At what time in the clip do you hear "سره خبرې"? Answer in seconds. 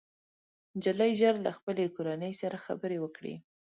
2.41-2.97